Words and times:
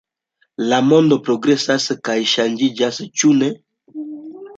La 0.69 0.77
mondo 0.85 1.17
progresas 1.27 1.85
kaj 2.09 2.15
ŝanĝiĝas, 2.31 2.99
ĉu 3.21 3.35
ne? 3.43 3.51